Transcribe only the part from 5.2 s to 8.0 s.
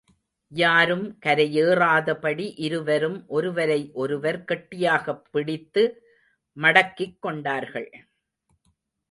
பிடித்து மடக்கிக் கொண்டார்கள்.